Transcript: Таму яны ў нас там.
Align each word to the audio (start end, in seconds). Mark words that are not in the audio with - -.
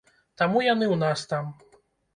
Таму 0.41 0.63
яны 0.69 0.85
ў 0.93 0.95
нас 1.05 1.19
там. 1.37 1.55